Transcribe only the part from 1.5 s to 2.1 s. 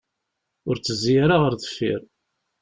deffir.